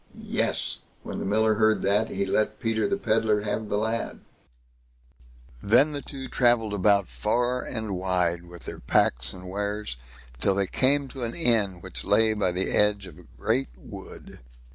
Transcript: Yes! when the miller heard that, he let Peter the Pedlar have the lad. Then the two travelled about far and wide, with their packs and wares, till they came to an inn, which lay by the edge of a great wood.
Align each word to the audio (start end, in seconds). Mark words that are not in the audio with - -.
Yes! 0.15 0.81
when 1.03 1.19
the 1.19 1.25
miller 1.25 1.53
heard 1.53 1.83
that, 1.83 2.09
he 2.09 2.25
let 2.25 2.59
Peter 2.59 2.89
the 2.89 2.97
Pedlar 2.97 3.41
have 3.41 3.69
the 3.69 3.77
lad. 3.77 4.21
Then 5.61 5.91
the 5.91 6.01
two 6.01 6.27
travelled 6.27 6.73
about 6.73 7.07
far 7.07 7.63
and 7.63 7.95
wide, 7.95 8.45
with 8.45 8.63
their 8.65 8.79
packs 8.79 9.31
and 9.31 9.47
wares, 9.47 9.97
till 10.39 10.55
they 10.55 10.65
came 10.65 11.07
to 11.09 11.21
an 11.21 11.35
inn, 11.35 11.81
which 11.81 12.03
lay 12.03 12.33
by 12.33 12.51
the 12.51 12.71
edge 12.71 13.05
of 13.05 13.19
a 13.19 13.27
great 13.37 13.69
wood. 13.77 14.39